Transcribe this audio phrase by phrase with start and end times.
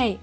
[0.00, 0.20] Hey,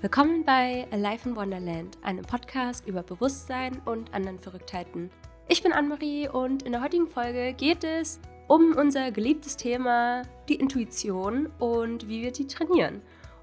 [0.00, 5.10] willkommen bei Alive in Wonderland, einem Podcast über Bewusstsein und anderen Verrücktheiten.
[5.46, 8.18] Ich bin Anne-Marie und in der heutigen Folge geht es
[8.48, 13.00] um unser geliebtes Thema, die Intuition und wie wir die trainieren.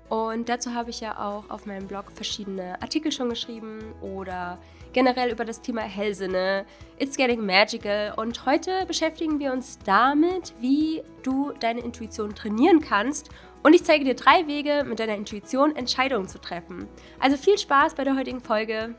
[0.09, 4.59] Und dazu habe ich ja auch auf meinem Blog verschiedene Artikel schon geschrieben oder
[4.93, 6.65] generell über das Thema Hellsinne,
[6.97, 8.13] It's Getting Magical.
[8.17, 13.29] Und heute beschäftigen wir uns damit, wie du deine Intuition trainieren kannst
[13.61, 16.87] und ich zeige dir drei Wege, mit deiner Intuition Entscheidungen zu treffen.
[17.19, 18.95] Also viel Spaß bei der heutigen Folge.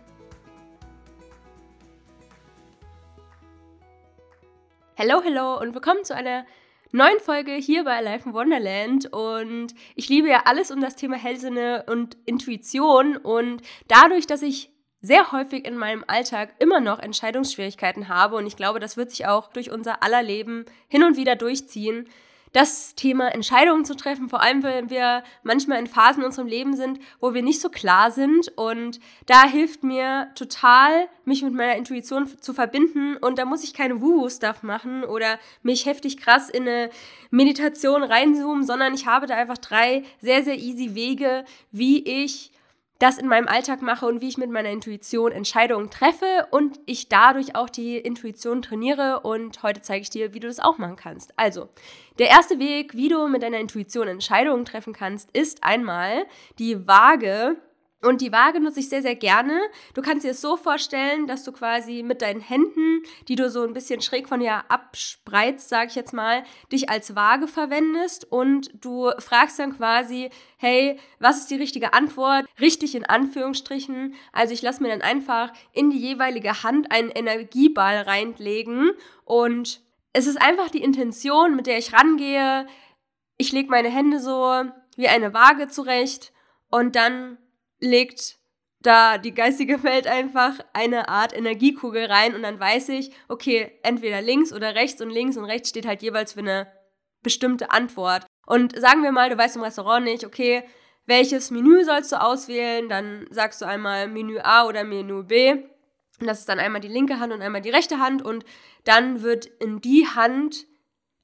[4.99, 6.45] Hallo, hallo und willkommen zu einer
[6.93, 9.11] neuen Folge hier bei Life in Wonderland.
[9.15, 13.17] Und ich liebe ja alles um das Thema Hellsinne und Intuition.
[13.17, 14.71] Und dadurch, dass ich
[15.03, 19.27] sehr häufig in meinem Alltag immer noch Entscheidungsschwierigkeiten habe und ich glaube, das wird sich
[19.27, 22.07] auch durch unser aller Leben hin und wieder durchziehen,
[22.53, 26.75] das Thema Entscheidungen zu treffen, vor allem wenn wir manchmal in Phasen in unserem Leben
[26.75, 28.49] sind, wo wir nicht so klar sind.
[28.57, 33.17] Und da hilft mir total, mich mit meiner Intuition zu verbinden.
[33.17, 36.91] Und da muss ich keine Woo-Stuff machen oder mich heftig krass in eine
[37.31, 42.51] Meditation reinzoomen, sondern ich habe da einfach drei sehr, sehr easy Wege, wie ich
[43.01, 47.09] das in meinem Alltag mache und wie ich mit meiner Intuition Entscheidungen treffe und ich
[47.09, 50.97] dadurch auch die Intuition trainiere und heute zeige ich dir, wie du das auch machen
[50.97, 51.33] kannst.
[51.37, 51.71] Also,
[52.19, 56.27] der erste Weg, wie du mit deiner Intuition Entscheidungen treffen kannst, ist einmal
[56.59, 57.57] die Waage
[58.03, 59.61] und die Waage nutze ich sehr, sehr gerne.
[59.95, 63.63] Du kannst dir es so vorstellen, dass du quasi mit deinen Händen, die du so
[63.63, 66.43] ein bisschen schräg von dir abspreizt, sag ich jetzt mal,
[66.73, 72.47] dich als Waage verwendest und du fragst dann quasi, hey, was ist die richtige Antwort?
[72.59, 74.15] Richtig in Anführungsstrichen.
[74.33, 78.93] Also ich lasse mir dann einfach in die jeweilige Hand einen Energieball reinlegen
[79.25, 79.83] und
[80.15, 82.67] es ist einfach die Intention, mit der ich rangehe.
[83.37, 84.65] Ich lege meine Hände so
[84.97, 86.33] wie eine Waage zurecht
[86.71, 87.39] und dann
[87.81, 88.39] legt
[88.81, 94.23] da die geistige Welt einfach eine Art Energiekugel rein und dann weiß ich, okay, entweder
[94.23, 96.73] links oder rechts und links und rechts steht halt jeweils für eine
[97.23, 98.25] bestimmte Antwort.
[98.47, 100.65] Und sagen wir mal, du weißt im Restaurant nicht, okay,
[101.07, 105.53] welches Menü sollst du auswählen, dann sagst du einmal Menü A oder Menü B.
[105.53, 108.45] Und das ist dann einmal die linke Hand und einmal die rechte Hand und
[108.85, 110.67] dann wird in die Hand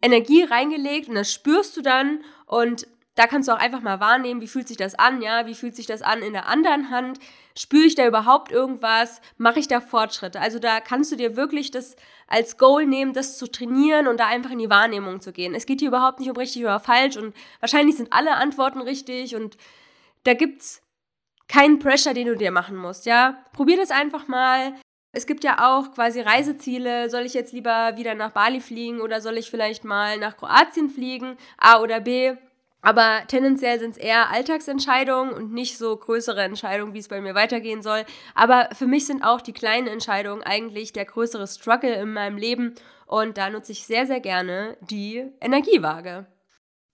[0.02, 4.40] Energie reingelegt und das spürst du dann und da kannst du auch einfach mal wahrnehmen,
[4.42, 7.18] wie fühlt sich das an, ja, wie fühlt sich das an in der anderen Hand,
[7.58, 10.38] spüre ich da überhaupt irgendwas, mache ich da Fortschritte.
[10.40, 11.96] Also da kannst du dir wirklich das
[12.28, 15.54] als Goal nehmen, das zu trainieren und da einfach in die Wahrnehmung zu gehen.
[15.54, 19.34] Es geht hier überhaupt nicht um richtig oder falsch und wahrscheinlich sind alle Antworten richtig
[19.34, 19.56] und
[20.24, 20.82] da gibt's
[21.48, 23.42] keinen Pressure, den du dir machen musst, ja.
[23.52, 24.74] Probier das einfach mal.
[25.12, 27.08] Es gibt ja auch quasi Reiseziele.
[27.08, 30.90] Soll ich jetzt lieber wieder nach Bali fliegen oder soll ich vielleicht mal nach Kroatien
[30.90, 31.38] fliegen?
[31.56, 32.36] A oder B?
[32.86, 37.34] Aber tendenziell sind es eher Alltagsentscheidungen und nicht so größere Entscheidungen, wie es bei mir
[37.34, 38.04] weitergehen soll.
[38.36, 42.76] Aber für mich sind auch die kleinen Entscheidungen eigentlich der größere Struggle in meinem Leben.
[43.06, 46.26] Und da nutze ich sehr, sehr gerne die Energiewaage.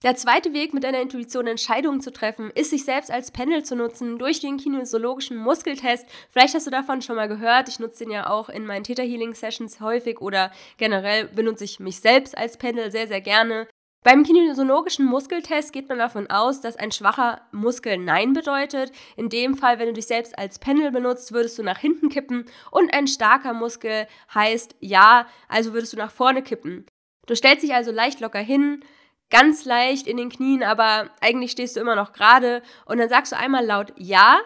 [0.03, 3.77] Der zweite Weg, mit deiner Intuition Entscheidungen zu treffen, ist, sich selbst als Pendel zu
[3.77, 6.07] nutzen durch den kinesiologischen Muskeltest.
[6.31, 7.69] Vielleicht hast du davon schon mal gehört.
[7.69, 11.81] Ich nutze den ja auch in meinen Theta Healing Sessions häufig oder generell benutze ich
[11.81, 13.69] mich selbst als Pendel sehr, sehr gerne.
[14.05, 18.91] Beim kinesiologischen Muskeltest geht man davon aus, dass ein schwacher Muskel Nein bedeutet.
[19.17, 22.47] In dem Fall, wenn du dich selbst als Pendel benutzt, würdest du nach hinten kippen
[22.73, 26.87] und ein starker Muskel heißt Ja, also würdest du nach vorne kippen.
[27.27, 28.85] Du stellst dich also leicht locker hin,
[29.31, 33.31] ganz leicht in den Knien, aber eigentlich stehst du immer noch gerade und dann sagst
[33.31, 34.41] du einmal laut Ja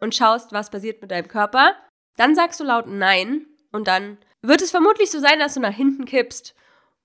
[0.00, 1.74] und schaust, was passiert mit deinem Körper.
[2.18, 5.74] Dann sagst du laut Nein und dann wird es vermutlich so sein, dass du nach
[5.74, 6.54] hinten kippst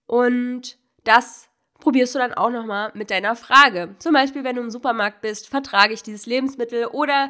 [0.06, 1.47] und das
[1.80, 3.96] probierst du dann auch nochmal mit deiner Frage.
[4.00, 7.30] Zum Beispiel, wenn du im Supermarkt bist, vertrage ich dieses Lebensmittel oder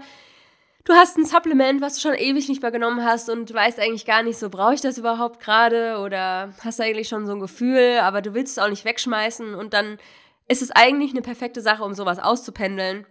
[0.85, 4.06] du hast ein Supplement, was du schon ewig nicht mehr genommen hast und weißt eigentlich
[4.06, 7.99] gar nicht so, brauche ich das überhaupt gerade oder hast eigentlich schon so ein Gefühl,
[8.02, 9.97] aber du willst es auch nicht wegschmeißen und dann
[10.47, 13.05] ist es eigentlich eine perfekte Sache, um sowas auszupendeln.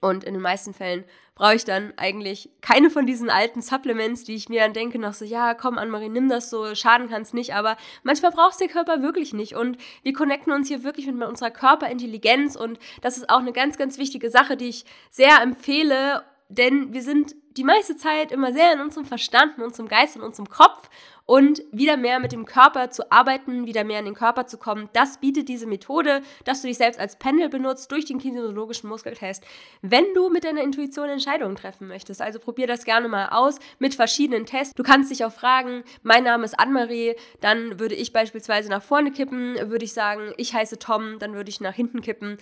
[0.00, 1.04] Und in den meisten Fällen
[1.34, 5.14] brauche ich dann eigentlich keine von diesen alten Supplements, die ich mir dann denke, noch
[5.14, 8.58] so, ja, komm, Annemarie, nimm das so, schaden kann es nicht, aber manchmal braucht es
[8.58, 9.54] der Körper wirklich nicht.
[9.54, 12.56] Und wir connecten uns hier wirklich mit unserer Körperintelligenz.
[12.56, 17.02] Und das ist auch eine ganz, ganz wichtige Sache, die ich sehr empfehle, denn wir
[17.02, 20.88] sind die meiste Zeit immer sehr in unserem Verstand, in unserem Geist, in unserem Kopf
[21.30, 24.88] und wieder mehr mit dem Körper zu arbeiten, wieder mehr in den Körper zu kommen.
[24.94, 29.44] Das bietet diese Methode, dass du dich selbst als Pendel benutzt durch den kinesiologischen Muskeltest,
[29.80, 32.20] wenn du mit deiner Intuition Entscheidungen treffen möchtest.
[32.20, 34.74] Also probier das gerne mal aus mit verschiedenen Tests.
[34.74, 39.12] Du kannst dich auch fragen, mein Name ist Anne-Marie, dann würde ich beispielsweise nach vorne
[39.12, 42.38] kippen, würde ich sagen, ich heiße Tom, dann würde ich nach hinten kippen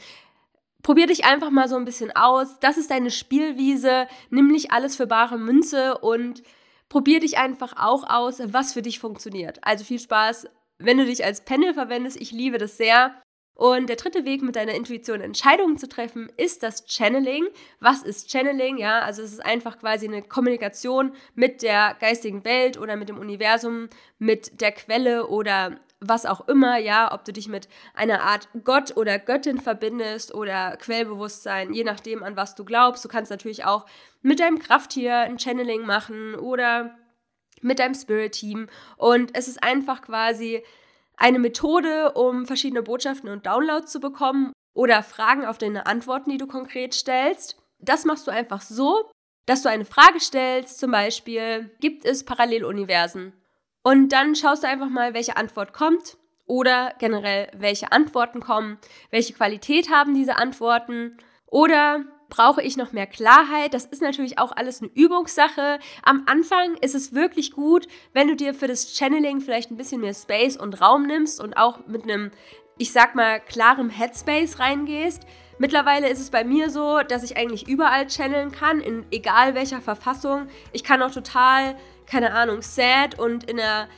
[0.83, 2.61] Probier dich einfach mal so ein bisschen aus.
[2.61, 4.07] Das ist deine Spielwiese.
[4.31, 6.43] Nimm nicht alles für bare Münze und
[6.89, 9.59] probier dich einfach auch aus, was für dich funktioniert.
[9.63, 10.49] Also viel Spaß,
[10.79, 12.21] wenn du dich als Panel verwendest.
[12.21, 13.15] Ich liebe das sehr.
[13.55, 17.45] Und der dritte Weg, mit deiner Intuition Entscheidungen zu treffen, ist das Channeling.
[17.81, 18.79] Was ist Channeling?
[18.79, 23.19] Ja, also es ist einfach quasi eine Kommunikation mit der geistigen Welt oder mit dem
[23.19, 23.89] Universum,
[24.21, 28.97] mit der Quelle oder was auch immer, ja, ob du dich mit einer Art Gott
[28.97, 33.05] oder Göttin verbindest oder Quellbewusstsein, je nachdem, an was du glaubst.
[33.05, 33.87] Du kannst natürlich auch
[34.23, 36.97] mit deinem Krafttier ein Channeling machen oder
[37.63, 38.69] mit deinem Spirit-Team.
[38.97, 40.63] Und es ist einfach quasi
[41.17, 46.39] eine Methode, um verschiedene Botschaften und Downloads zu bekommen oder Fragen auf deine Antworten, die
[46.39, 47.57] du konkret stellst.
[47.81, 49.11] Das machst du einfach so,
[49.47, 53.33] dass du eine Frage stellst, zum Beispiel, gibt es Paralleluniversen?
[53.89, 58.77] Und dann schaust du einfach mal, welche Antwort kommt oder generell, welche Antworten kommen,
[59.11, 63.73] welche Qualität haben diese Antworten oder brauche ich noch mehr Klarheit.
[63.73, 65.79] Das ist natürlich auch alles eine Übungssache.
[66.03, 70.03] Am Anfang ist es wirklich gut, wenn du dir für das Channeling vielleicht ein bisschen
[70.03, 72.31] mehr Space und Raum nimmst und auch mit einem,
[72.77, 75.23] ich sag mal, klarem Headspace reingehst.
[75.57, 79.81] Mittlerweile ist es bei mir so, dass ich eigentlich überall channeln kann, in egal welcher
[79.81, 80.49] Verfassung.
[80.73, 81.75] Ich kann auch total,
[82.09, 83.89] keine Ahnung, sad und in einer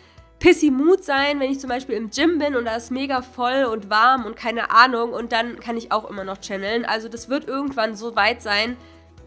[0.41, 3.65] pissy Mood sein, wenn ich zum Beispiel im Gym bin und da ist mega voll
[3.65, 6.85] und warm und keine Ahnung und dann kann ich auch immer noch channeln.
[6.85, 8.77] Also das wird irgendwann so weit sein,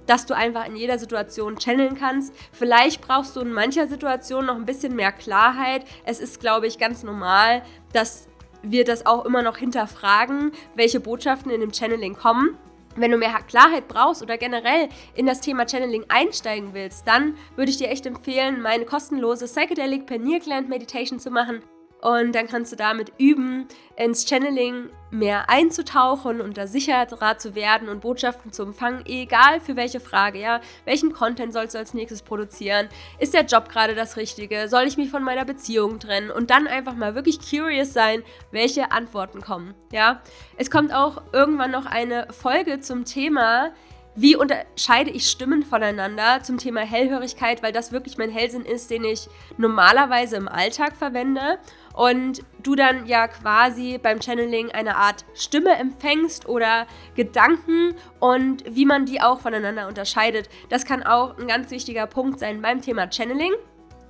[0.07, 2.33] dass du einfach in jeder Situation channeln kannst.
[2.51, 5.85] Vielleicht brauchst du in mancher Situation noch ein bisschen mehr Klarheit.
[6.03, 7.62] Es ist, glaube ich, ganz normal,
[7.94, 8.27] dass
[8.63, 12.57] wir das auch immer noch hinterfragen, welche Botschaften in dem Channeling kommen.
[12.95, 17.72] Wenn du mehr Klarheit brauchst oder generell in das Thema Channeling einsteigen willst, dann würde
[17.72, 21.63] ich dir echt empfehlen, meine kostenlose Psychedelic Pineal Gland Meditation zu machen.
[22.04, 23.66] Und dann kannst du damit üben,
[23.96, 29.78] ins Channeling mehr einzutauchen und da sicherer zu werden und Botschaften zu empfangen, egal für
[29.78, 30.60] welche Frage, ja.
[30.84, 32.90] Welchen Content sollst du als nächstes produzieren?
[33.20, 34.68] Ist der Job gerade das Richtige?
[34.68, 36.30] Soll ich mich von meiner Beziehung trennen?
[36.30, 38.22] Und dann einfach mal wirklich curious sein,
[38.52, 40.22] welche Antworten kommen, ja.
[40.58, 43.72] Es kommt auch irgendwann noch eine Folge zum Thema,
[44.15, 49.04] wie unterscheide ich Stimmen voneinander zum Thema Hellhörigkeit, weil das wirklich mein Hellsinn ist, den
[49.04, 49.27] ich
[49.57, 51.57] normalerweise im Alltag verwende
[51.94, 58.86] und du dann ja quasi beim Channeling eine Art Stimme empfängst oder Gedanken und wie
[58.86, 60.50] man die auch voneinander unterscheidet.
[60.69, 63.54] Das kann auch ein ganz wichtiger Punkt sein beim Thema Channeling.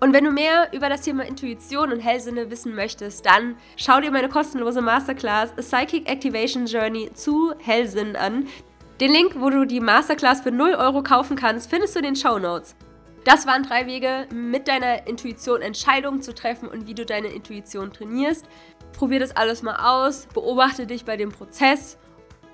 [0.04, 4.12] Und wenn du mehr über das Thema Intuition und Hellsinne wissen möchtest, dann schau dir
[4.12, 8.48] meine kostenlose Masterclass Psychic Activation Journey zu Hellsinn an.
[9.00, 12.16] Den Link, wo du die Masterclass für 0 Euro kaufen kannst, findest du in den
[12.16, 12.76] Show Notes.
[13.26, 17.92] Das waren drei Wege, mit deiner Intuition Entscheidungen zu treffen und wie du deine Intuition
[17.92, 18.46] trainierst.
[18.98, 21.98] Probier das alles mal aus, beobachte dich bei dem Prozess.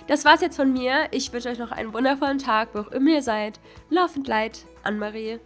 [0.08, 1.08] Das war's jetzt von mir.
[1.12, 3.60] Ich wünsche euch noch einen wundervollen Tag, wo auch immer ihr seid.
[3.90, 5.40] Laufend Leid, Anne-Marie.